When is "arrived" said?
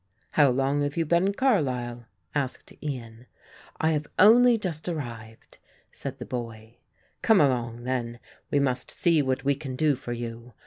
4.89-5.59